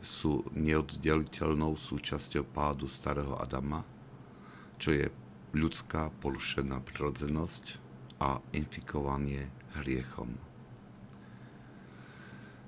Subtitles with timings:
[0.00, 3.84] sú neoddeliteľnou súčasťou pádu starého Adama,
[4.80, 5.12] čo je
[5.52, 7.78] ľudská porušená prirodzenosť
[8.20, 9.48] a infikovanie
[9.80, 10.36] hriechom.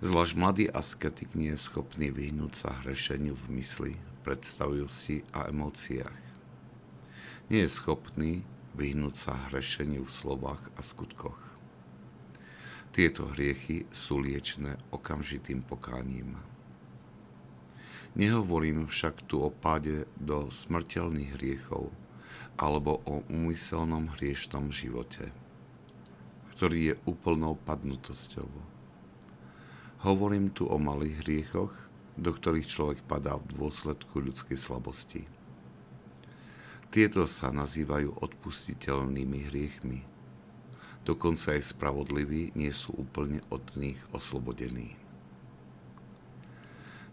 [0.00, 3.92] Zvlášť mladý asketik nie je schopný vyhnúť sa hrešeniu v mysli,
[4.24, 6.20] predstavujosti a emóciách.
[7.52, 8.40] Nie je schopný
[8.78, 11.36] vyhnúť sa hrešeniu v slovách a skutkoch.
[12.96, 16.34] Tieto hriechy sú liečené okamžitým pokáním.
[18.18, 21.94] Nehovorím však tu o páde do smrteľných hriechov
[22.58, 25.30] alebo o úmyselnom hriešnom živote,
[26.52, 28.50] ktorý je úplnou padnutosťou.
[30.02, 31.72] Hovorím tu o malých hriechoch,
[32.18, 35.22] do ktorých človek padá v dôsledku ľudskej slabosti.
[36.90, 40.02] Tieto sa nazývajú odpustiteľnými hriechmi.
[41.06, 44.99] Dokonca aj spravodliví nie sú úplne od nich oslobodení.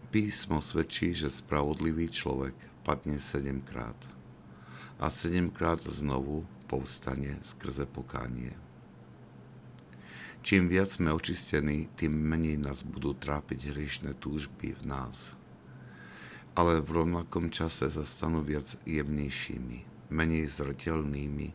[0.08, 3.92] Písmo svedčí, že spravodlivý človek padne sedemkrát
[4.96, 8.56] a sedemkrát znovu povstane skrze pokánie.
[10.40, 15.36] Čím viac sme očistení, tým menej nás budú trápiť hriešne túžby v nás.
[16.56, 21.52] Ale v rovnakom čase sa stanú viac jemnejšími, menej zretelnými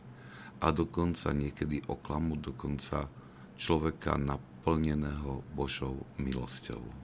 [0.62, 3.10] a dokonca niekedy oklamu dokonca
[3.58, 7.03] človeka naplneného Božou milosťou.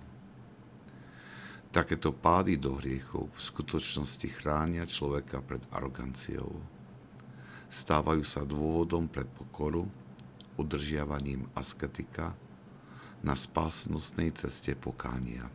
[1.71, 6.59] Takéto pády do hriechov v skutočnosti chránia človeka pred aroganciou.
[7.71, 9.87] Stávajú sa dôvodom pre pokoru,
[10.59, 12.35] udržiavaním asketika
[13.23, 15.47] na spásnostnej ceste pokánia.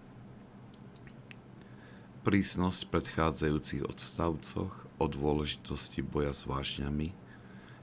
[2.24, 7.12] Prísnosť predchádzajúcich odstavcoch o dôležitosti boja s vášňami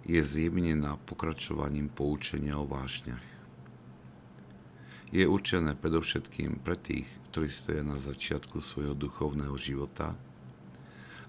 [0.09, 3.42] je zjemnená pokračovaním poučenia o vášňach
[5.13, 10.17] je určené predovšetkým pre tých, ktorí stoja na začiatku svojho duchovného života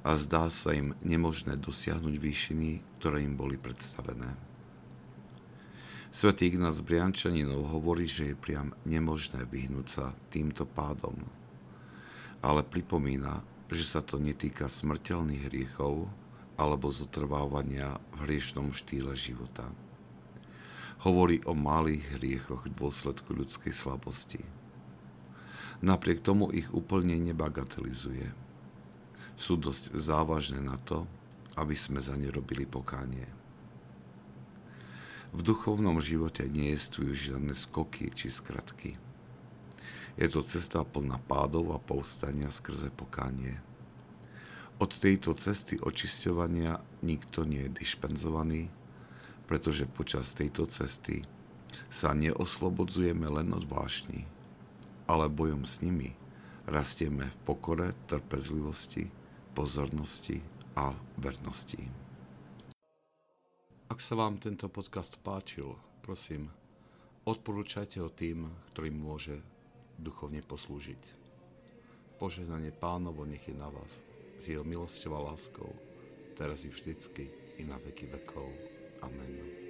[0.04, 4.32] a zdá sa im nemožné dosiahnuť výšiny, ktoré im boli predstavené.
[6.16, 11.20] Svetý Ignác Briančaninov hovorí, že je priam nemožné vyhnúť sa týmto pádom,
[12.40, 16.08] ale pripomína, že sa to netýka smrteľných hriechov
[16.56, 19.66] alebo zotrvávania v hriešnom štýle života
[21.04, 24.40] hovorí o malých hriechoch v dôsledku ľudskej slabosti.
[25.84, 28.32] Napriek tomu ich úplne nebagatelizuje.
[29.36, 31.04] Sú dosť závažné na to,
[31.60, 33.28] aby sme za ne robili pokánie.
[35.34, 38.96] V duchovnom živote nie existujú žiadne skoky či skratky.
[40.14, 43.58] Je to cesta plná pádov a povstania skrze pokánie.
[44.78, 48.70] Od tejto cesty očisťovania nikto nie je dišpenzovaný,
[49.46, 51.24] pretože počas tejto cesty
[51.90, 54.26] sa neoslobodzujeme len od vášni,
[55.06, 56.14] ale bojom s nimi
[56.66, 59.12] rastieme v pokore, trpezlivosti,
[59.52, 60.40] pozornosti
[60.80, 61.82] a vernosti.
[63.92, 65.70] Ak sa vám tento podcast páčil,
[66.02, 66.50] prosím,
[67.30, 69.38] odporúčajte ho tým, ktorým môže
[70.02, 71.22] duchovne poslúžiť.
[72.18, 74.02] Požehnanie pánovo nech je na vás,
[74.40, 75.70] s jeho milosťou a láskou,
[76.34, 77.30] teraz i vždycky
[77.60, 78.50] i na veky vekov.
[79.04, 79.63] Amen.